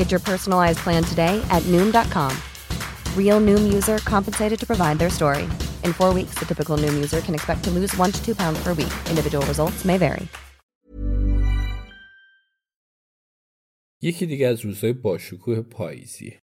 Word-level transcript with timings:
Get 0.00 0.10
your 0.14 0.24
personalized 0.32 0.80
plan 0.86 1.02
today 1.12 1.34
at 1.56 1.62
Noom.com. 1.72 2.32
Real 3.20 3.38
Noom 3.46 3.64
user 3.76 3.98
compensated 4.14 4.58
to 4.62 4.66
provide 4.72 4.96
their 5.00 5.12
story. 5.18 5.46
In 5.86 5.90
four 5.98 6.10
weeks, 6.18 6.34
the 6.40 6.46
typical 6.50 6.76
Noom 6.82 6.94
user 7.04 7.20
can 7.26 7.34
expect 7.38 7.60
to 7.66 7.70
lose 7.78 7.92
one 8.02 8.10
to 8.16 8.20
two 8.26 8.34
pounds 8.42 8.58
per 8.64 8.72
week. 8.80 8.94
Individual 9.12 9.44
results 9.52 9.84
may 9.84 9.98
vary. 9.98 10.26
یکی 14.02 14.26
دیگه 14.26 14.46
از 14.46 14.60
روزهای 14.60 14.92
باشکوه 14.92 15.60
پاییزیه. 15.60 16.40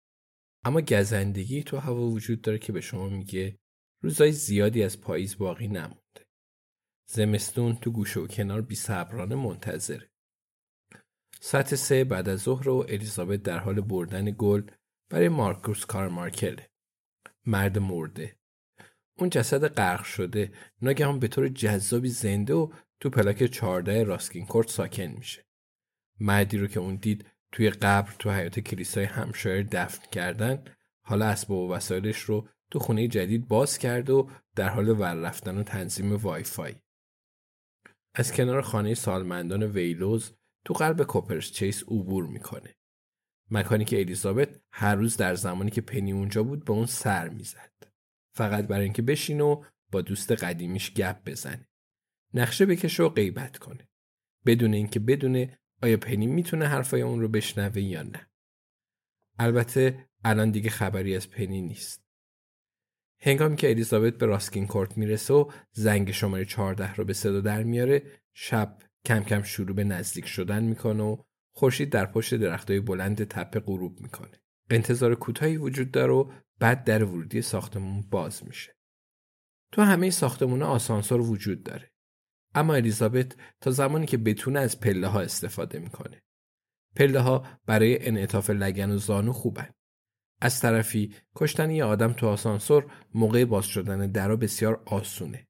اما 0.66 0.82
گزندگی 0.82 1.64
تو 1.64 1.78
هوا 1.78 2.08
وجود 2.08 2.42
داره 2.42 2.58
که 2.58 2.72
به 2.72 2.82
شما 2.82 3.10
میگه 3.10 3.58
روزهای 4.02 4.32
زیادی 4.32 4.84
از 4.84 5.02
پاییز 5.02 5.38
باقی 5.38 5.68
نمونده. 5.68 6.26
زمستون 7.10 7.76
تو 7.76 7.92
گوشه 7.92 8.20
و 8.20 8.28
کنار 8.28 8.62
بی 8.62 8.76
منتظره. 9.36 10.15
ساعت 11.48 11.76
سه 11.76 12.04
بعد 12.04 12.30
از 12.30 12.40
ظهر 12.40 12.70
و 12.70 12.86
الیزابت 12.90 13.44
در 13.44 13.58
حال 13.58 13.82
بردن 13.82 14.36
گل 14.38 14.64
برای 15.10 15.30
مارکوس 15.30 15.86
کارمارکل. 15.86 16.56
مرد 17.46 17.80
مرده. 17.80 18.36
اون 19.18 19.30
جسد 19.30 19.68
غرق 19.68 20.04
شده 20.04 20.52
ناگهان 20.82 21.20
به 21.20 21.28
طور 21.28 21.48
جذابی 21.48 22.10
زنده 22.10 22.54
و 22.54 22.72
تو 23.00 23.10
پلاک 23.10 23.44
14 23.44 24.04
راسکین 24.04 24.46
کورت 24.46 24.70
ساکن 24.70 25.04
میشه. 25.04 25.46
مردی 26.20 26.58
رو 26.58 26.68
که 26.68 26.80
اون 26.80 26.96
دید 26.96 27.26
توی 27.52 27.70
قبر 27.70 28.12
تو 28.20 28.32
حیات 28.32 28.60
کلیسای 28.60 29.04
همشایر 29.06 29.68
دفن 29.72 30.10
کردن 30.12 30.64
حالا 31.02 31.26
اسباب 31.26 31.58
و 31.60 31.74
وسایلش 31.74 32.20
رو 32.20 32.48
تو 32.72 32.80
خونه 32.80 33.08
جدید 33.08 33.48
باز 33.48 33.78
کرد 33.78 34.10
و 34.10 34.30
در 34.56 34.70
حال 34.70 34.90
ور 34.90 35.14
رفتن 35.14 35.58
و 35.58 35.64
تنظیم 35.64 36.16
وای 36.16 36.44
فای. 36.44 36.76
از 38.14 38.34
کنار 38.34 38.62
خانه 38.62 38.94
سالمندان 38.94 39.64
ویلوز 39.64 40.34
تو 40.66 40.74
قلب 40.74 41.04
کوپرس 41.04 41.52
چیس 41.52 41.84
عبور 41.84 42.28
می‌کنه. 42.28 42.76
مکانی 43.52 43.86
که 43.86 44.00
الیزابت 44.00 44.60
هر 44.72 44.96
روز 44.96 45.18
در 45.18 45.36
زمانی 45.36 45.72
که 45.72 45.82
پنی 45.82 46.12
اونجا 46.12 46.44
بود 46.44 46.66
به 46.66 46.74
اون 46.74 46.86
سر 46.86 47.30
می‌زد. 47.30 47.74
فقط 48.36 48.68
برای 48.68 48.84
اینکه 48.84 49.02
بشین 49.02 49.42
و 49.42 49.64
با 49.92 50.02
دوست 50.02 50.32
قدیمیش 50.32 50.94
گپ 50.94 51.24
بزنه. 51.26 51.68
نقشه 52.34 52.66
بکشه 52.66 53.04
و 53.04 53.10
غیبت 53.10 53.58
کنه. 53.58 53.88
بدون 54.46 54.74
اینکه 54.74 55.00
بدونه 55.00 55.60
آیا 55.84 55.98
پنی 55.98 56.28
می‌تونه 56.28 56.68
حرفای 56.68 57.02
اون 57.02 57.22
رو 57.22 57.28
بشنوه 57.28 57.82
یا 57.82 58.04
نه. 58.04 58.28
البته 59.40 60.08
الان 60.24 60.52
دیگه 60.52 60.70
خبری 60.70 61.16
از 61.16 61.30
پنی 61.30 61.62
نیست. 61.62 62.06
هنگامی 63.20 63.56
که 63.56 63.70
الیزابت 63.70 64.18
به 64.18 64.26
راسکین 64.26 64.68
کورت 64.68 64.98
می‌رسه 64.98 65.34
و 65.34 65.52
زنگ 65.72 66.12
شماره 66.12 66.46
14 66.46 66.94
رو 66.94 67.06
به 67.06 67.14
صدا 67.14 67.42
در 67.42 67.64
میاره 67.64 68.22
شب 68.34 68.78
کم 69.06 69.24
کم 69.24 69.44
شروع 69.44 69.76
به 69.76 69.84
نزدیک 69.84 70.28
شدن 70.28 70.64
می‌کنه 70.64 71.04
و 71.04 71.18
خورشید 71.54 71.90
در 71.90 72.06
پشت 72.06 72.36
درختای 72.36 72.80
بلند 72.80 73.24
تپه 73.24 73.60
غروب 73.60 74.02
می‌کنه. 74.02 74.42
انتظار 74.70 75.16
کوتاهی 75.16 75.58
وجود 75.58 75.92
داره 75.92 76.14
و 76.14 76.32
بعد 76.60 76.84
در 76.84 77.04
ورودی 77.04 77.42
ساختمون 77.42 78.02
باز 78.02 78.46
میشه. 78.48 78.76
تو 79.72 79.82
همه 79.82 80.10
ساختمون 80.10 80.62
آسانسور 80.62 81.22
وجود 81.22 81.64
داره. 81.64 81.92
اما 82.56 82.74
الیزابت 82.76 83.36
تا 83.62 83.72
زمانی 83.72 84.06
که 84.06 84.18
بتونه 84.18 84.60
از 84.60 84.80
پله 84.80 85.08
ها 85.08 85.22
استفاده 85.22 85.80
می‌کنه. 85.80 86.24
پله 86.96 87.20
ها 87.20 87.46
برای 87.66 88.08
انعطاف 88.08 88.50
لگن 88.50 88.92
و 88.92 88.98
زانو 88.98 89.34
خوبن. 89.34 89.70
از 90.42 90.62
طرفی 90.62 91.16
کشتن 91.36 91.72
یه 91.72 91.84
آدم 91.84 92.14
تو 92.14 92.28
آسانسور 92.28 92.92
موقع 93.14 93.46
باز 93.46 93.66
شدن 93.66 94.12
درا 94.12 94.36
بسیار 94.36 94.84
آسونه. 94.86 95.48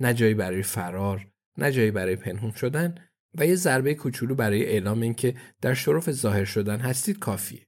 نه 0.00 0.14
جایی 0.14 0.34
برای 0.34 0.62
فرار، 0.62 1.30
نه 1.58 1.72
جایی 1.72 1.90
برای 1.90 2.16
پنهون 2.16 2.52
شدن 2.52 2.94
و 3.34 3.46
یه 3.46 3.54
ضربه 3.54 3.94
کوچولو 3.94 4.34
برای 4.34 4.64
اعلام 4.64 5.00
اینکه 5.00 5.36
در 5.60 5.74
شرف 5.74 6.10
ظاهر 6.10 6.44
شدن 6.44 6.80
هستید 6.80 7.18
کافیه. 7.18 7.66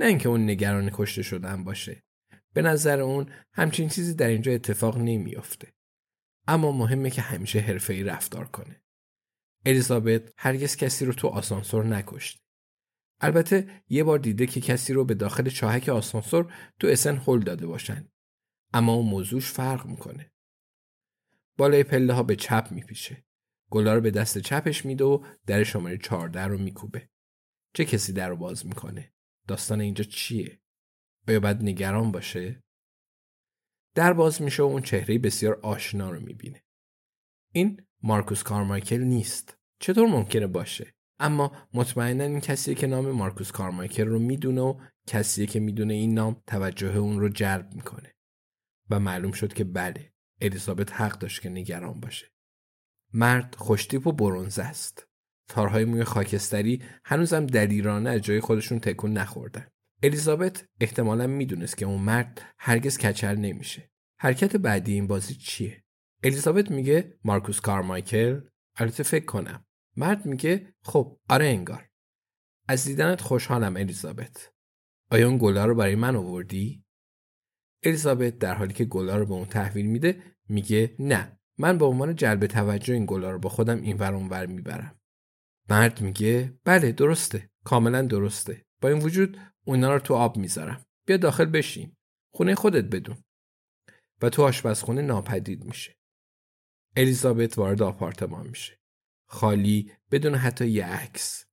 نه 0.00 0.06
اینکه 0.06 0.28
اون 0.28 0.50
نگران 0.50 0.90
کشته 0.92 1.22
شدن 1.22 1.64
باشه. 1.64 2.02
به 2.52 2.62
نظر 2.62 3.00
اون 3.00 3.26
همچین 3.52 3.88
چیزی 3.88 4.14
در 4.14 4.28
اینجا 4.28 4.52
اتفاق 4.52 4.98
نمیافته. 4.98 5.72
اما 6.48 6.72
مهمه 6.72 7.10
که 7.10 7.22
همیشه 7.22 7.58
حرفه‌ای 7.58 8.02
رفتار 8.02 8.44
کنه. 8.44 8.82
الیزابت 9.66 10.22
هرگز 10.36 10.76
کسی 10.76 11.04
رو 11.04 11.12
تو 11.12 11.28
آسانسور 11.28 11.84
نکشته. 11.84 12.40
البته 13.20 13.82
یه 13.88 14.04
بار 14.04 14.18
دیده 14.18 14.46
که 14.46 14.60
کسی 14.60 14.92
رو 14.92 15.04
به 15.04 15.14
داخل 15.14 15.48
چاهک 15.48 15.88
آسانسور 15.88 16.52
تو 16.80 16.86
اسن 16.86 17.16
هل 17.26 17.38
داده 17.38 17.66
باشن. 17.66 18.08
اما 18.74 18.94
اون 18.94 19.08
موضوعش 19.08 19.50
فرق 19.50 19.86
می‌کنه. 19.86 20.32
بالای 21.58 21.84
پله 21.84 22.12
ها 22.12 22.22
به 22.22 22.36
چپ 22.36 22.68
میپیشه. 22.70 23.24
گلا 23.70 23.94
رو 23.94 24.00
به 24.00 24.10
دست 24.10 24.38
چپش 24.38 24.84
میده 24.84 25.04
و 25.04 25.24
در 25.46 25.64
شماره 25.64 25.98
14 25.98 26.46
رو 26.46 26.58
میکوبه. 26.58 27.08
چه 27.74 27.84
کسی 27.84 28.12
در 28.12 28.28
رو 28.28 28.36
باز 28.36 28.66
می‌کنه؟ 28.66 29.12
داستان 29.48 29.80
اینجا 29.80 30.04
چیه؟ 30.04 30.60
آیا 31.28 31.40
باید 31.40 31.62
نگران 31.62 32.12
باشه؟ 32.12 32.62
در 33.94 34.12
باز 34.12 34.42
میشه 34.42 34.62
و 34.62 34.66
اون 34.66 34.82
چهره 34.82 35.18
بسیار 35.18 35.60
آشنا 35.62 36.10
رو 36.10 36.20
می‌بینه. 36.20 36.64
این 37.52 37.86
مارکوس 38.02 38.42
کارمایکل 38.42 39.00
نیست. 39.00 39.58
چطور 39.80 40.08
ممکنه 40.08 40.46
باشه؟ 40.46 40.94
اما 41.18 41.56
مطمئنا 41.74 42.24
این 42.24 42.40
کسیه 42.40 42.74
که 42.74 42.86
نام 42.86 43.10
مارکوس 43.10 43.52
کارمایکل 43.52 44.06
رو 44.06 44.18
می‌دونه 44.18 44.60
و 44.60 44.80
کسیه 45.06 45.46
که 45.46 45.60
می‌دونه 45.60 45.94
این 45.94 46.14
نام 46.14 46.42
توجه 46.46 46.96
اون 46.96 47.20
رو 47.20 47.28
جلب 47.28 47.74
می‌کنه. 47.74 48.14
و 48.90 49.00
معلوم 49.00 49.32
شد 49.32 49.52
که 49.52 49.64
بله 49.64 50.11
الیزابت 50.44 50.92
حق 50.92 51.18
داشت 51.18 51.42
که 51.42 51.48
نگران 51.48 52.00
باشه. 52.00 52.26
مرد 53.12 53.54
خوشتیپ 53.58 54.06
و 54.06 54.12
برونز 54.12 54.58
است. 54.58 55.06
تارهای 55.48 55.84
موی 55.84 56.04
خاکستری 56.04 56.82
هنوزم 57.04 57.46
دلیرانه 57.46 58.10
از 58.10 58.20
جای 58.20 58.40
خودشون 58.40 58.80
تکون 58.80 59.12
نخوردن. 59.12 59.66
الیزابت 60.02 60.64
احتمالا 60.80 61.26
می‌دونست 61.26 61.76
که 61.76 61.86
اون 61.86 62.00
مرد 62.00 62.42
هرگز 62.58 62.98
کچل 62.98 63.36
نمیشه. 63.36 63.90
حرکت 64.20 64.56
بعدی 64.56 64.92
این 64.92 65.06
بازی 65.06 65.34
چیه؟ 65.34 65.84
الیزابت 66.22 66.70
میگه 66.70 67.18
مارکوس 67.24 67.60
کارمایکل 67.60 68.40
البته 68.76 69.02
فکر 69.02 69.24
کنم. 69.24 69.64
مرد 69.96 70.26
میگه 70.26 70.74
خب 70.82 71.18
آره 71.28 71.46
انگار. 71.46 71.88
از 72.68 72.84
دیدنت 72.84 73.20
خوشحالم 73.20 73.76
الیزابت. 73.76 74.52
آیا 75.10 75.28
اون 75.28 75.38
گلا 75.38 75.64
رو 75.64 75.74
برای 75.74 75.94
من 75.94 76.16
آوردی؟ 76.16 76.84
الیزابت 77.82 78.38
در 78.38 78.54
حالی 78.54 78.74
که 78.74 78.84
گلا 78.84 79.16
رو 79.16 79.26
به 79.26 79.32
اون 79.32 79.44
تحویل 79.44 79.86
میده 79.86 80.22
میگه 80.48 80.94
نه. 80.98 81.38
من 81.58 81.78
به 81.78 81.84
عنوان 81.84 82.16
جلب 82.16 82.46
توجه 82.46 82.94
این 82.94 83.06
گلا 83.06 83.30
رو 83.30 83.38
با 83.38 83.48
خودم 83.48 83.80
این 83.80 83.96
ور 83.96 84.14
ور 84.14 84.46
می‌برم. 84.46 85.00
مرد 85.70 86.00
میگه 86.00 86.58
بله 86.64 86.92
درسته. 86.92 87.50
کاملا 87.64 88.02
درسته. 88.02 88.64
با 88.80 88.88
این 88.88 88.98
وجود 88.98 89.38
اونا 89.64 89.94
رو 89.94 89.98
تو 89.98 90.14
آب 90.14 90.36
می‌ذارم. 90.36 90.84
بیا 91.06 91.16
داخل 91.16 91.44
بشین. 91.44 91.96
خونه 92.34 92.54
خودت 92.54 92.84
بدون. 92.84 93.16
و 94.22 94.28
تو 94.30 94.42
آشپزخونه 94.42 95.02
ناپدید 95.02 95.64
میشه. 95.64 95.96
الیزابت 96.96 97.58
وارد 97.58 97.82
آپارتمان 97.82 98.46
میشه. 98.46 98.78
خالی 99.28 99.92
بدون 100.10 100.34
حتی 100.34 100.68
یه 100.68 100.86
عکس. 100.86 101.44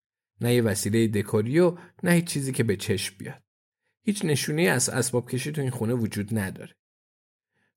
نه 0.41 0.53
یه 0.53 0.61
وسیله 0.61 1.07
دکوری 1.07 1.71
نه 2.03 2.21
چیزی 2.21 2.51
که 2.51 2.63
به 2.63 2.75
چشم 2.75 3.15
بیاد. 3.17 3.43
هیچ 4.01 4.25
نشونی 4.25 4.67
از 4.67 4.89
اسباب 4.89 5.29
کشی 5.29 5.51
تو 5.51 5.61
این 5.61 5.69
خونه 5.69 5.93
وجود 5.93 6.39
نداره. 6.39 6.75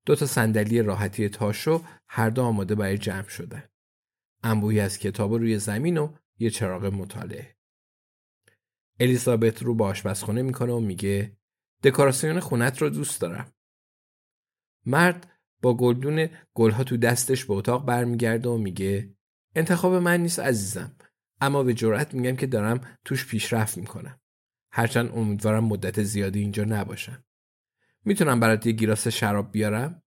دو 0.07 0.17
تا 0.17 0.27
صندلی 0.27 0.83
راحتی 0.83 1.29
تاشو 1.29 1.85
هر 2.09 2.31
دو 2.31 2.43
آماده 2.43 2.75
برای 2.75 2.99
جمع 2.99 3.29
شدن. 3.29 3.63
انبوهی 4.43 4.81
از 4.81 4.99
کتاب 4.99 5.33
روی 5.33 5.59
زمین 5.59 5.99
و 5.99 6.15
یه 6.39 6.51
چراغ 6.51 6.85
مطالعه. 6.85 7.57
الیزابت 9.01 9.63
رو 9.63 9.75
با 9.75 9.87
آشپزخونه 9.87 10.43
می‌کنه 10.43 10.73
و 10.73 10.81
میگه 10.81 11.37
دکوراسیون 11.83 12.41
خونت 12.41 12.83
رو 12.83 12.91
دوست 12.91 13.21
دارم. 13.21 13.53
مرد 14.87 15.31
با 15.63 15.77
گلدون 15.77 16.29
گلها 16.55 16.85
تو 16.85 16.97
دستش 16.97 17.45
به 17.45 17.55
اتاق 17.55 17.87
برمیگرده 17.87 18.49
و 18.49 18.59
میگه 18.59 19.17
انتخاب 19.55 19.95
من 19.95 20.21
نیست 20.21 20.39
عزیزم 20.39 20.97
اما 21.41 21.63
به 21.63 21.75
جرأت 21.75 22.15
میگم 22.15 22.37
که 22.37 22.47
دارم 22.47 22.99
توش 23.05 23.27
پیشرفت 23.27 23.79
می‌کنم. 23.79 24.21
هرچند 24.73 25.11
امیدوارم 25.15 25.65
مدت 25.65 26.03
زیادی 26.03 26.41
اینجا 26.41 26.65
نباشم 26.65 27.25
می‌تونم 28.05 28.41
برات 28.41 28.67
یه 28.67 28.73
گیلاس 28.73 29.09
شراب 29.09 29.53
بیارم؟ 29.53 30.03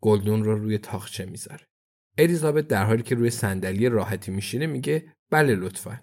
گلدون 0.00 0.44
رو 0.44 0.58
روی 0.58 0.78
تاخچه 0.78 1.26
می‌ذاره. 1.26 1.66
الیزابت 2.18 2.68
در 2.68 2.84
حالی 2.84 3.02
که 3.02 3.14
روی 3.14 3.30
صندلی 3.30 3.88
راحتی 3.88 4.30
میشینه 4.30 4.66
میگه 4.66 5.16
بله 5.30 5.54
لطفا. 5.54 6.00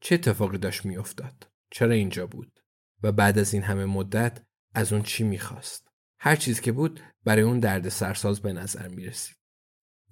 چه 0.00 0.14
اتفاقی 0.14 0.58
داشت 0.58 0.84
میافتاد؟ 0.84 1.50
چرا 1.70 1.92
اینجا 1.92 2.26
بود؟ 2.26 2.60
و 3.02 3.12
بعد 3.12 3.38
از 3.38 3.54
این 3.54 3.62
همه 3.62 3.84
مدت 3.84 4.42
از 4.74 4.92
اون 4.92 5.02
چی 5.02 5.24
می‌خواست؟ 5.24 5.88
هر 6.18 6.36
چیز 6.36 6.60
که 6.60 6.72
بود 6.72 7.00
برای 7.24 7.42
اون 7.42 7.60
درد 7.60 7.88
سرساز 7.88 8.40
به 8.40 8.52
نظر 8.52 8.88
می‌رسید. 8.88 9.36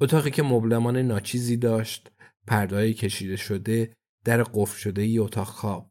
اتاقی 0.01 0.31
که 0.31 0.43
مبلمان 0.43 0.97
ناچیزی 0.97 1.57
داشت 1.57 2.11
پردههایی 2.47 2.95
کشیده 2.95 3.37
شده 3.37 3.97
در 4.25 4.43
قفل 4.43 4.79
شده 4.79 5.03
ای 5.03 5.19
اتاق 5.19 5.47
خواب. 5.47 5.91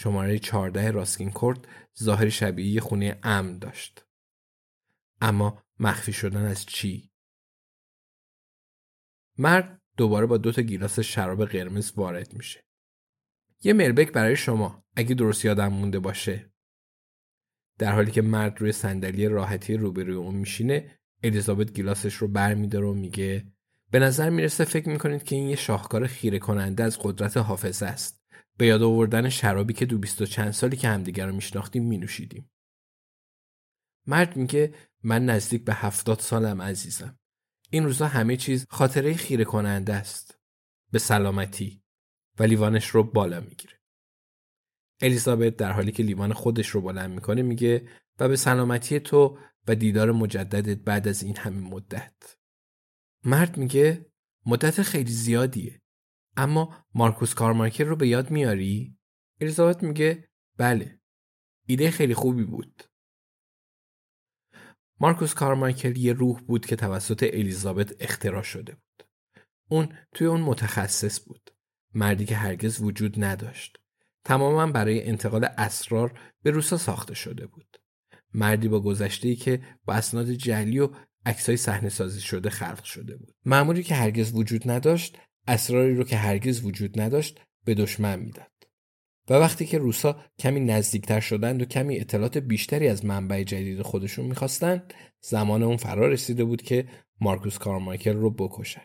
شماره 0.00 0.38
14 0.38 0.90
راسکین 0.90 1.30
کورت 1.30 1.58
ظاهر 2.02 2.28
شبیه 2.28 2.80
خونه 2.80 3.18
امن 3.22 3.58
داشت. 3.58 4.04
اما 5.20 5.62
مخفی 5.80 6.12
شدن 6.12 6.44
از 6.44 6.66
چی؟ 6.66 7.10
مرد 9.38 9.80
دوباره 9.96 10.26
با 10.26 10.36
دو 10.36 10.52
تا 10.52 10.62
گیلاس 10.62 11.00
شراب 11.00 11.44
قرمز 11.44 11.92
وارد 11.96 12.34
میشه. 12.34 12.64
یه 13.62 13.72
ملبک 13.72 14.12
برای 14.12 14.36
شما 14.36 14.84
اگه 14.96 15.14
درست 15.14 15.44
یادم 15.44 15.68
مونده 15.68 15.98
باشه. 15.98 16.52
در 17.78 17.92
حالی 17.92 18.10
که 18.10 18.22
مرد 18.22 18.60
روی 18.60 18.72
صندلی 18.72 19.28
راحتی 19.28 19.74
روبروی 19.74 20.14
اون 20.14 20.34
میشینه 20.34 20.98
الیزابت 21.22 21.72
گیلاسش 21.72 22.14
رو 22.14 22.28
برمیداره 22.28 22.86
و 22.86 22.94
میگه 22.94 23.52
به 23.90 23.98
نظر 23.98 24.30
می‌رسه 24.30 24.64
فکر 24.64 24.88
می‌کنید 24.88 25.22
که 25.22 25.36
این 25.36 25.48
یه 25.48 25.56
شاهکار 25.56 26.06
خیره 26.06 26.38
کننده 26.38 26.84
از 26.84 26.98
قدرت 27.02 27.36
حافظه 27.36 27.86
است. 27.86 28.17
به 28.58 28.66
یاد 28.66 28.82
آوردن 28.82 29.28
شرابی 29.28 29.72
که 29.72 29.86
دو 29.86 29.98
بیست 29.98 30.22
و 30.22 30.26
چند 30.26 30.50
سالی 30.50 30.76
که 30.76 30.88
همدیگر 30.88 31.26
رو 31.26 31.34
میشناختیم 31.34 31.84
مینوشیدیم. 31.84 32.50
مرد 34.06 34.36
میگه 34.36 34.74
من 35.02 35.26
نزدیک 35.26 35.64
به 35.64 35.74
هفتاد 35.74 36.20
سالم 36.20 36.62
عزیزم. 36.62 37.18
این 37.70 37.84
روزا 37.84 38.06
همه 38.06 38.36
چیز 38.36 38.66
خاطره 38.70 39.14
خیره 39.14 39.44
کننده 39.44 39.94
است. 39.94 40.38
به 40.92 40.98
سلامتی. 40.98 41.82
و 42.38 42.42
لیوانش 42.42 42.86
رو 42.86 43.02
بالا 43.02 43.40
می‌گیره. 43.40 43.80
الیزابت 45.00 45.56
در 45.56 45.72
حالی 45.72 45.92
که 45.92 46.02
لیوان 46.02 46.32
خودش 46.32 46.68
رو 46.68 46.80
بلند 46.80 47.10
می‌کنه 47.10 47.42
میگه 47.42 47.88
و 48.18 48.28
به 48.28 48.36
سلامتی 48.36 49.00
تو 49.00 49.38
و 49.68 49.74
دیدار 49.74 50.12
مجددت 50.12 50.78
بعد 50.78 51.08
از 51.08 51.22
این 51.22 51.36
همه 51.36 51.60
مدت. 51.60 52.36
مرد 53.24 53.56
میگه 53.56 54.06
مدت 54.46 54.82
خیلی 54.82 55.12
زیادیه. 55.12 55.80
اما 56.38 56.84
مارکوس 56.94 57.34
کارمارکر 57.34 57.84
رو 57.84 57.96
به 57.96 58.08
یاد 58.08 58.30
میاری؟ 58.30 58.98
الیزابت 59.40 59.82
میگه 59.82 60.28
بله 60.56 61.00
ایده 61.66 61.90
خیلی 61.90 62.14
خوبی 62.14 62.44
بود 62.44 62.82
مارکوس 65.00 65.34
کارمایکل 65.34 65.96
یه 65.96 66.12
روح 66.12 66.40
بود 66.40 66.66
که 66.66 66.76
توسط 66.76 67.22
الیزابت 67.32 67.92
اختراع 68.00 68.42
شده 68.42 68.72
بود. 68.72 69.08
اون 69.68 69.88
توی 70.14 70.26
اون 70.26 70.40
متخصص 70.40 71.24
بود. 71.24 71.50
مردی 71.94 72.24
که 72.24 72.36
هرگز 72.36 72.80
وجود 72.80 73.24
نداشت. 73.24 73.76
تماما 74.24 74.72
برای 74.72 75.08
انتقال 75.08 75.44
اسرار 75.44 76.20
به 76.42 76.50
روسا 76.50 76.76
ساخته 76.76 77.14
شده 77.14 77.46
بود. 77.46 77.76
مردی 78.34 78.68
با 78.68 78.80
گذشته 78.80 79.34
که 79.34 79.62
با 79.84 79.94
اسناد 79.94 80.30
جلی 80.30 80.78
و 80.78 80.90
عکسای 81.26 81.56
صحنه 81.56 81.88
سازی 81.88 82.20
شده 82.20 82.50
خلق 82.50 82.84
شده 82.84 83.16
بود. 83.16 83.34
مأموری 83.44 83.82
که 83.82 83.94
هرگز 83.94 84.34
وجود 84.34 84.70
نداشت، 84.70 85.18
اسراری 85.48 85.94
رو 85.94 86.04
که 86.04 86.16
هرگز 86.16 86.64
وجود 86.64 87.00
نداشت 87.00 87.40
به 87.64 87.74
دشمن 87.74 88.18
می‌داد. 88.18 88.50
و 89.30 89.34
وقتی 89.34 89.66
که 89.66 89.78
روسا 89.78 90.24
کمی 90.38 90.60
نزدیکتر 90.60 91.20
شدند 91.20 91.62
و 91.62 91.64
کمی 91.64 92.00
اطلاعات 92.00 92.38
بیشتری 92.38 92.88
از 92.88 93.04
منبع 93.04 93.42
جدید 93.42 93.82
خودشون 93.82 94.26
می‌خواستند 94.26 94.94
زمان 95.20 95.62
اون 95.62 95.76
فرا 95.76 96.08
رسیده 96.08 96.44
بود 96.44 96.62
که 96.62 96.88
مارکوس 97.20 97.58
کارمایکل 97.58 98.16
رو 98.16 98.30
بکشن. 98.30 98.82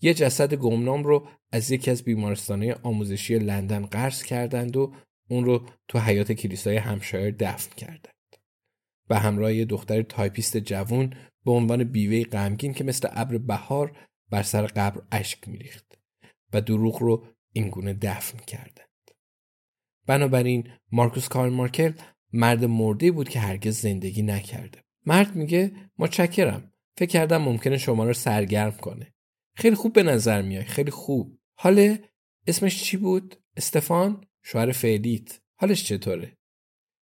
یه 0.00 0.14
جسد 0.14 0.54
گمنام 0.54 1.04
رو 1.04 1.28
از 1.52 1.70
یکی 1.70 1.90
از 1.90 2.02
بیمارستانهای 2.02 2.72
آموزشی 2.72 3.38
لندن 3.38 3.86
قرض 3.86 4.22
کردند 4.22 4.76
و 4.76 4.94
اون 5.30 5.44
رو 5.44 5.68
تو 5.88 5.98
حیاط 5.98 6.32
کلیسای 6.32 6.76
همپشایر 6.76 7.34
دفن 7.38 7.74
کردند. 7.76 8.36
به 9.08 9.18
همراه 9.18 9.54
یه 9.54 9.64
دختر 9.64 10.02
تایپیست 10.02 10.56
جوون 10.56 11.14
به 11.44 11.50
عنوان 11.50 11.84
بیوه 11.84 12.24
غمگین 12.24 12.74
که 12.74 12.84
مثل 12.84 13.08
ابر 13.12 13.38
بهار 13.38 13.96
بر 14.32 14.42
سر 14.42 14.66
قبر 14.66 15.02
اشک 15.12 15.48
میریخت 15.48 15.98
و 16.52 16.60
دروغ 16.60 17.02
رو 17.02 17.26
اینگونه 17.52 17.94
دفن 17.94 18.38
کردند. 18.38 19.10
بنابراین 20.06 20.68
مارکوس 20.92 21.28
کارل 21.28 21.52
مرد 22.32 22.64
مرده 22.64 23.10
بود 23.10 23.28
که 23.28 23.40
هرگز 23.40 23.80
زندگی 23.80 24.22
نکرده. 24.22 24.84
مرد 25.06 25.36
میگه 25.36 25.72
متشکرم. 25.98 26.72
فکر 26.96 27.10
کردم 27.10 27.42
ممکنه 27.42 27.78
شما 27.78 28.04
رو 28.04 28.12
سرگرم 28.12 28.70
کنه. 28.70 29.14
خیلی 29.56 29.76
خوب 29.76 29.92
به 29.92 30.02
نظر 30.02 30.42
میای. 30.42 30.64
خیلی 30.64 30.90
خوب. 30.90 31.38
حالا 31.58 31.98
اسمش 32.46 32.84
چی 32.84 32.96
بود؟ 32.96 33.36
استفان؟ 33.56 34.26
شوهر 34.42 34.72
فعلیت. 34.72 35.40
حالش 35.56 35.84
چطوره؟ 35.84 36.36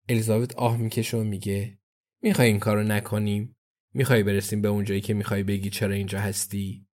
الیزابت 0.09 0.55
آه 0.55 0.77
می‌کشه 0.77 1.17
و 1.17 1.25
میگه 1.25 1.79
می‌خوای 2.23 2.49
این 2.49 2.59
کارو 2.59 2.83
نکنیم؟ 2.83 3.57
می‌خوای 3.95 4.23
برسیم 4.23 4.63
به 4.63 4.69
اونجایی 4.69 5.01
که 5.01 5.15
می‌خوای 5.15 5.43
بگی 5.43 5.71
چرا 5.71 5.95
اینجا 5.95 6.21
هستی؟ 6.21 6.86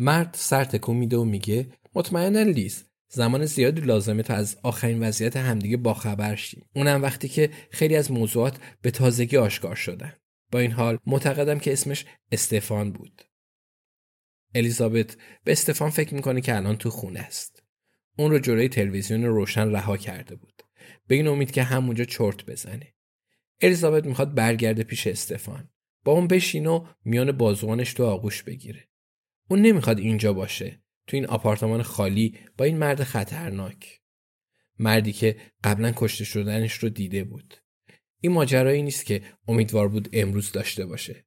مرد 0.00 0.34
سر 0.38 0.64
تکون 0.64 0.96
میده 0.96 1.16
و 1.16 1.24
میگه 1.24 1.66
مطمئنا 1.94 2.42
لیز 2.42 2.84
زمان 3.08 3.44
زیادی 3.44 3.80
لازمه 3.80 4.22
تا 4.22 4.34
از 4.34 4.58
آخرین 4.62 5.02
وضعیت 5.02 5.36
همدیگه 5.36 5.76
باخبر 5.76 6.36
شیم 6.36 6.64
اونم 6.74 7.02
وقتی 7.02 7.28
که 7.28 7.50
خیلی 7.70 7.96
از 7.96 8.12
موضوعات 8.12 8.58
به 8.82 8.90
تازگی 8.90 9.36
آشکار 9.36 9.74
شدن. 9.74 10.12
با 10.52 10.58
این 10.58 10.72
حال 10.72 10.98
معتقدم 11.06 11.58
که 11.58 11.72
اسمش 11.72 12.04
استفان 12.32 12.92
بود. 12.92 13.22
الیزابت 14.54 15.16
به 15.44 15.52
استفان 15.52 15.90
فکر 15.90 16.14
می‌کنه 16.14 16.40
که 16.40 16.56
الان 16.56 16.76
تو 16.76 16.90
خونه 16.90 17.20
است. 17.20 17.62
اون 18.18 18.30
رو 18.30 18.38
جلوی 18.38 18.68
تلویزیون 18.68 19.24
روشن 19.24 19.72
رها 19.72 19.96
کرده 19.96 20.36
بود. 20.36 20.62
به 21.06 21.14
این 21.14 21.26
امید 21.26 21.50
که 21.50 21.62
همونجا 21.62 22.04
چرت 22.04 22.46
بزنه. 22.46 22.94
الیزابت 23.60 24.06
می‌خواد 24.06 24.34
برگرده 24.34 24.82
پیش 24.82 25.06
استفان. 25.06 25.70
با 26.04 26.12
اون 26.12 26.26
بشین 26.26 26.66
و 26.66 26.86
میان 27.04 27.32
بازوانش 27.32 27.92
تو 27.92 28.04
آغوش 28.04 28.42
بگیره. 28.42 28.89
اون 29.50 29.62
نمی‌خواد 29.62 29.98
اینجا 29.98 30.32
باشه. 30.32 30.82
تو 31.06 31.16
این 31.16 31.26
آپارتمان 31.26 31.82
خالی 31.82 32.38
با 32.58 32.64
این 32.64 32.78
مرد 32.78 33.02
خطرناک. 33.02 34.00
مردی 34.78 35.12
که 35.12 35.36
قبلا 35.64 35.92
کشته 35.96 36.24
شدنش 36.24 36.74
رو 36.74 36.88
دیده 36.88 37.24
بود. 37.24 37.54
این 38.20 38.32
ماجرایی 38.32 38.82
نیست 38.82 39.06
که 39.06 39.22
امیدوار 39.48 39.88
بود 39.88 40.08
امروز 40.12 40.52
داشته 40.52 40.86
باشه. 40.86 41.26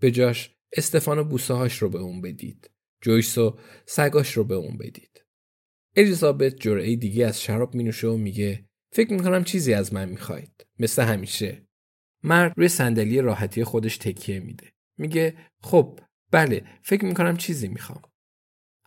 به 0.00 0.10
جاش 0.10 0.50
استفان 0.72 1.28
بوسه 1.28 1.54
هاش 1.54 1.78
رو 1.78 1.88
به 1.88 1.98
اون 1.98 2.20
بدید. 2.20 2.70
جویس 3.00 3.38
و 3.38 3.58
سگاش 3.86 4.32
رو 4.32 4.44
به 4.44 4.54
اون 4.54 4.78
بدید. 4.78 5.24
الیزابت 5.96 6.56
جرعه 6.56 6.96
دیگه 6.96 7.26
از 7.26 7.42
شراب 7.42 7.76
مینوشه 7.76 8.06
و 8.08 8.16
میگه 8.16 8.68
فکر 8.92 9.12
می‌کنم 9.12 9.44
چیزی 9.44 9.74
از 9.74 9.94
من 9.94 10.08
می‌خواید 10.08 10.66
مثل 10.78 11.02
همیشه. 11.02 11.66
مرد 12.22 12.52
روی 12.56 12.68
صندلی 12.68 13.20
راحتی 13.20 13.64
خودش 13.64 13.98
تکیه 13.98 14.40
میده. 14.40 14.72
میگه 14.98 15.36
خب 15.62 16.00
بله 16.30 16.64
فکر 16.82 17.04
می‌کنم 17.04 17.36
چیزی 17.36 17.68
می‌خوام. 17.68 18.02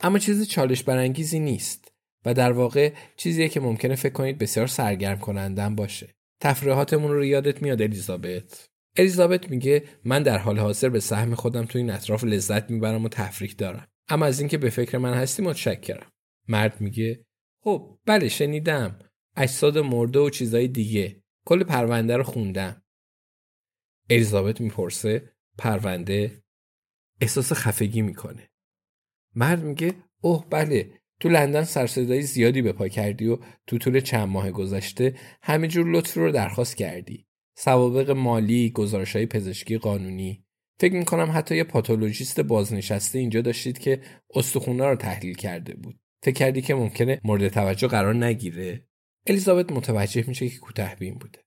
اما 0.01 0.19
چیز 0.19 0.48
چالش 0.48 0.84
برانگیزی 0.84 1.39
نیست 1.39 1.91
و 2.25 2.34
در 2.34 2.51
واقع 2.51 2.93
چیزیه 3.17 3.50
که 3.50 3.60
ممکنه 3.60 3.96
فکر 3.96 4.13
کنید 4.13 4.38
بسیار 4.38 4.67
سرگرم 4.67 5.19
کنندم 5.19 5.75
باشه. 5.75 6.15
تفریحاتمون 6.41 7.12
رو 7.12 7.25
یادت 7.25 7.62
میاد 7.62 7.81
الیزابت. 7.81 8.69
الیزابت 8.98 9.50
میگه 9.50 9.84
من 10.03 10.24
در 10.24 10.38
حال 10.38 10.60
حاضر 10.60 10.89
به 10.89 11.00
سهم 11.00 11.36
خودم 11.36 11.65
تو 11.65 11.77
این 11.77 11.91
اطراف 11.91 12.24
لذت 12.24 12.72
می‌برم 12.72 13.05
و 13.05 13.10
تفریح 13.10 13.55
دارم. 13.58 13.88
اما 14.08 14.25
از 14.25 14.39
اینکه 14.39 14.58
به 14.58 14.69
فکر 14.69 14.98
من 14.98 15.13
هستی 15.13 15.41
متشکرم. 15.43 16.12
مرد 16.48 16.81
میگه 16.81 17.25
خب 17.63 18.00
بله 18.05 18.29
شنیدم. 18.29 19.00
اجساد 19.38 19.77
مرده 19.77 20.19
و 20.19 20.29
چیزای 20.29 20.67
دیگه. 20.67 21.22
کل 21.46 21.63
پرونده 21.63 22.17
رو 22.17 22.24
خوندم. 22.24 22.81
الیزابت 24.10 24.62
می‌پرسه 24.62 25.34
پرونده 25.58 26.43
احساس 27.21 27.53
خفگی 27.53 28.01
می‌کنه. 28.01 28.49
مرد 29.35 29.63
میگه 29.63 29.93
اوه 30.21 30.45
بله 30.49 30.91
تو 31.19 31.29
لندن 31.29 31.63
سرصدایی 31.63 32.21
زیادی 32.21 32.61
به 32.61 32.71
پا 32.71 32.88
کردی 32.88 33.27
و 33.27 33.38
تو 33.67 33.77
طول 33.77 33.99
چند 33.99 34.29
ماه 34.29 34.51
گذشته 34.51 35.15
همینجور 35.41 35.88
لطف 35.88 36.13
رو 36.13 36.31
درخواست 36.31 36.77
کردی. 36.77 37.27
سوابق 37.57 38.09
مالی 38.09 38.69
گزارش 38.69 39.15
های 39.15 39.25
پزشکی 39.25 39.77
قانونی. 39.77 40.45
فکر 40.79 40.93
می‌کنم 40.93 41.31
حتی 41.33 41.55
یه 41.55 41.63
پاتولوژیست 41.63 42.39
بازنشسته 42.39 43.19
اینجا 43.19 43.41
داشتید 43.41 43.79
که 43.79 44.01
استخونا 44.35 44.89
رو 44.89 44.95
تحلیل 44.95 45.35
کرده 45.35 45.75
بود. 45.75 45.99
فکر 46.23 46.35
کردی 46.35 46.61
که 46.61 46.75
ممکنه 46.75 47.21
مورد 47.23 47.47
توجه 47.47 47.88
قرار 47.88 48.15
نگیره. 48.15 48.85
الیزابت 49.27 49.71
متوجه 49.71 50.23
میشه 50.27 50.49
که 50.49 50.57
کوتاه 50.57 50.95
بین 50.95 51.15
بوده. 51.15 51.39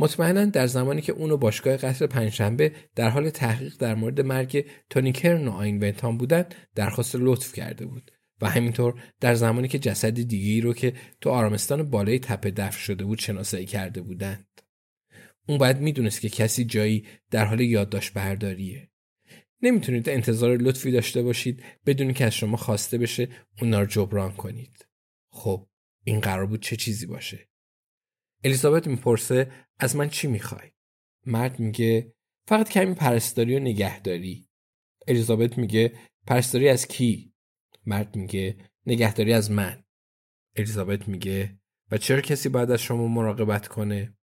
مطمئنا 0.00 0.44
در 0.44 0.66
زمانی 0.66 1.00
که 1.00 1.12
اونو 1.12 1.36
باشگاه 1.36 1.76
قصر 1.76 2.06
پنجشنبه 2.06 2.72
در 2.94 3.08
حال 3.08 3.30
تحقیق 3.30 3.76
در 3.76 3.94
مورد 3.94 4.20
مرگ 4.20 4.66
تونی 4.90 5.12
کرن 5.12 5.48
و 5.48 5.50
آین 5.50 5.76
ونتان 5.76 6.18
بودن 6.18 6.44
درخواست 6.74 7.16
لطف 7.16 7.52
کرده 7.52 7.86
بود 7.86 8.10
و 8.40 8.48
همینطور 8.48 9.02
در 9.20 9.34
زمانی 9.34 9.68
که 9.68 9.78
جسد 9.78 10.10
دیگری 10.10 10.60
رو 10.60 10.74
که 10.74 10.92
تو 11.20 11.30
آرامستان 11.30 11.90
بالای 11.90 12.18
تپه 12.18 12.50
دفن 12.50 12.78
شده 12.78 13.04
بود 13.04 13.18
شناسایی 13.18 13.66
کرده 13.66 14.02
بودند. 14.02 14.60
اون 15.48 15.58
باید 15.58 15.78
می‌دونست 15.78 16.20
که 16.20 16.28
کسی 16.28 16.64
جایی 16.64 17.06
در 17.30 17.44
حال 17.44 17.60
یادداشت 17.60 18.12
برداریه. 18.12 18.90
نمی‌تونید 19.62 20.08
انتظار 20.08 20.56
لطفی 20.56 20.90
داشته 20.90 21.22
باشید 21.22 21.62
بدون 21.86 22.12
که 22.12 22.24
از 22.24 22.34
شما 22.34 22.56
خواسته 22.56 22.98
بشه 22.98 23.28
اونا 23.62 23.80
رو 23.80 23.86
جبران 23.86 24.32
کنید. 24.32 24.86
خب 25.30 25.68
این 26.04 26.20
قرار 26.20 26.46
بود 26.46 26.62
چه 26.62 26.76
چیزی 26.76 27.06
باشه؟ 27.06 27.49
الیزابت 28.44 28.86
می‌پرسه 28.86 29.52
از 29.78 29.96
من 29.96 30.08
چی 30.08 30.28
می‌خوای؟ 30.28 30.70
مرد 31.26 31.60
میگه 31.60 32.14
فقط 32.46 32.68
کمی 32.68 32.94
پرستاری 32.94 33.56
و 33.56 33.58
نگهداری. 33.58 34.48
الیزابت 35.08 35.58
میگه 35.58 35.98
پرستاری 36.26 36.68
از 36.68 36.86
کی؟ 36.86 37.34
مرد 37.86 38.16
میگه 38.16 38.56
نگهداری 38.86 39.32
از 39.32 39.50
من. 39.50 39.84
الیزابت 40.56 41.08
میگه 41.08 41.58
و 41.90 41.98
چرا 41.98 42.20
کسی 42.20 42.48
باید 42.48 42.70
از 42.70 42.82
شما 42.82 43.08
مراقبت 43.08 43.68
کنه؟ 43.68 44.14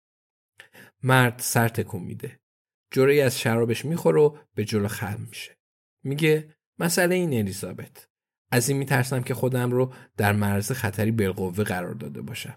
مرد 1.04 1.40
سر 1.40 1.68
تکون 1.68 2.04
میده. 2.04 2.40
جوری 2.92 3.22
از 3.22 3.40
شرابش 3.40 3.86
می‌خوره 3.86 4.22
و 4.22 4.38
به 4.56 4.66
جلو 4.66 4.88
خم 4.88 5.22
میشه. 5.30 5.58
میگه 6.04 6.56
مسئله 6.80 7.16
این 7.16 7.34
الیزابت. 7.34 8.10
از 8.52 8.70
این 8.70 8.78
میترسم 8.78 9.22
که 9.22 9.34
خودم 9.34 9.72
رو 9.72 9.94
در 10.18 10.34
معرض 10.34 10.72
خطری 10.72 11.12
بالقوه 11.12 11.64
قرار 11.64 11.94
داده 11.94 12.22
باشم. 12.22 12.56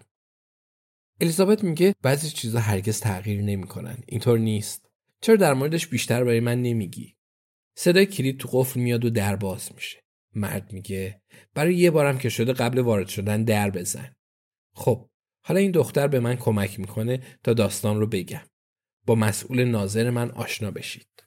الیزابت 1.21 1.63
میگه 1.63 1.95
بعضی 2.01 2.29
چیزا 2.29 2.59
هرگز 2.59 2.99
تغییر 2.99 3.41
نمی‌کنن. 3.41 3.97
اینطور 4.07 4.39
نیست. 4.39 4.89
چرا 5.21 5.35
در 5.35 5.53
موردش 5.53 5.87
بیشتر 5.87 6.23
برای 6.23 6.39
من 6.39 6.61
نمیگی؟ 6.61 7.15
صدای 7.75 8.05
کلید 8.05 8.37
تو 8.37 8.49
قفل 8.51 8.79
میاد 8.79 9.05
و 9.05 9.09
در 9.09 9.35
باز 9.35 9.69
میشه. 9.75 10.03
مرد 10.35 10.73
میگه 10.73 11.21
برای 11.53 11.75
یه 11.75 11.91
بارم 11.91 12.17
که 12.17 12.29
شده 12.29 12.53
قبل 12.53 12.79
وارد 12.79 13.07
شدن 13.07 13.43
در 13.43 13.69
بزن. 13.69 14.15
خب 14.73 15.09
حالا 15.43 15.59
این 15.59 15.71
دختر 15.71 16.07
به 16.07 16.19
من 16.19 16.35
کمک 16.35 16.79
می‌کنه 16.79 17.21
تا 17.43 17.53
داستان 17.53 17.99
رو 17.99 18.07
بگم. 18.07 18.47
با 19.05 19.15
مسئول 19.15 19.63
ناظر 19.63 20.09
من 20.09 20.31
آشنا 20.31 20.71
بشید. 20.71 21.23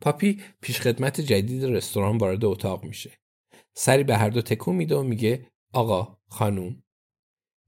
پاپی 0.00 0.40
پیشخدمت 0.60 1.20
جدید 1.20 1.64
رستوران 1.64 2.18
وارد 2.18 2.44
اتاق 2.44 2.84
میشه. 2.84 3.18
سری 3.74 4.04
به 4.04 4.16
هر 4.16 4.30
دو 4.30 4.42
تکون 4.42 4.76
میده 4.76 4.96
و 4.96 5.02
میگه 5.02 5.46
آقا 5.72 6.18
خانوم. 6.28 6.82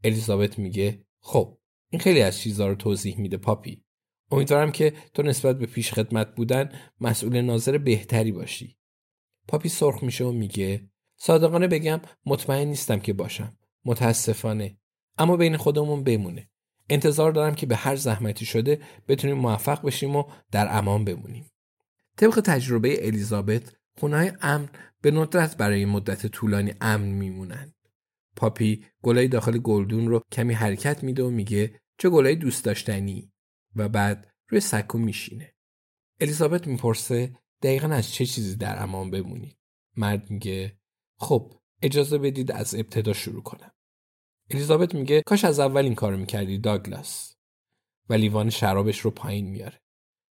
الیزابت 0.04 0.58
میگه 0.58 1.04
خب 1.22 1.58
این 1.90 2.00
خیلی 2.00 2.22
از 2.22 2.38
چیزها 2.38 2.66
رو 2.66 2.74
توضیح 2.74 3.20
میده 3.20 3.36
پاپی. 3.36 3.84
امیدوارم 4.30 4.72
که 4.72 4.92
تو 5.14 5.22
نسبت 5.22 5.58
به 5.58 5.66
پیش 5.66 5.92
خدمت 5.92 6.34
بودن 6.34 6.72
مسئول 7.00 7.40
ناظر 7.40 7.78
بهتری 7.78 8.32
باشی. 8.32 8.78
پاپی 9.48 9.68
سرخ 9.68 10.02
میشه 10.02 10.24
و 10.24 10.32
میگه 10.32 10.88
صادقانه 11.16 11.68
بگم 11.68 12.00
مطمئن 12.26 12.68
نیستم 12.68 13.00
که 13.00 13.12
باشم. 13.12 13.56
متاسفانه. 13.84 14.78
اما 15.18 15.36
بین 15.36 15.56
خودمون 15.56 16.04
بمونه. 16.04 16.50
انتظار 16.90 17.32
دارم 17.32 17.54
که 17.54 17.66
به 17.66 17.76
هر 17.76 17.96
زحمتی 17.96 18.44
شده 18.44 18.80
بتونیم 19.08 19.36
موفق 19.36 19.86
بشیم 19.86 20.16
و 20.16 20.24
در 20.50 20.78
امان 20.78 21.04
بمونیم. 21.04 21.50
طبق 22.16 22.40
تجربه 22.40 23.06
الیزابت 23.06 23.74
خونه‌های 23.98 24.32
امن 24.40 24.68
به 25.00 25.10
ندرت 25.10 25.56
برای 25.56 25.84
مدت 25.84 26.26
طولانی 26.26 26.74
امن 26.80 27.08
میمونند 27.08 27.74
پاپی 28.36 28.84
گلای 29.02 29.28
داخل 29.28 29.58
گلدون 29.58 30.08
رو 30.08 30.20
کمی 30.32 30.54
حرکت 30.54 31.04
میده 31.04 31.22
و 31.22 31.30
میگه 31.30 31.80
چه 31.98 32.10
گلای 32.10 32.36
دوست 32.36 32.64
داشتنی؟ 32.64 33.32
و 33.76 33.88
بعد 33.88 34.32
روی 34.48 34.60
سکو 34.60 34.98
میشینه. 34.98 35.54
الیزابت 36.20 36.66
می‌پرسه 36.66 37.38
دقیقا 37.62 37.88
از 37.88 38.12
چه 38.12 38.26
چیزی 38.26 38.56
در 38.56 38.82
امان 38.82 39.10
بمونید؟ 39.10 39.58
مرد 39.96 40.30
میگه 40.30 40.78
خب 41.18 41.52
اجازه 41.82 42.18
بدید 42.18 42.52
از 42.52 42.74
ابتدا 42.74 43.12
شروع 43.12 43.42
کنم. 43.42 43.72
الیزابت 44.50 44.94
میگه 44.94 45.22
کاش 45.26 45.44
از 45.44 45.60
اول 45.60 45.84
این 45.84 45.94
کارو 45.94 46.16
می‌کردی 46.16 46.58
داگلاس. 46.58 47.36
و 48.08 48.14
لیوان 48.14 48.50
شرابش 48.50 49.00
رو 49.00 49.10
پایین 49.10 49.46
میاره. 49.46 49.80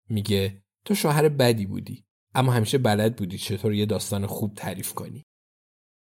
میگه 0.10 0.64
تو 0.86 0.96
شوهر 0.96 1.30
بدی 1.30 1.66
بودی 1.66 2.06
اما 2.36 2.52
همیشه 2.52 2.78
بلد 2.78 3.16
بودی 3.16 3.38
چطور 3.38 3.74
یه 3.74 3.86
داستان 3.86 4.28
خوب 4.28 4.56
تعریف 4.56 4.94
کنی. 4.94 5.26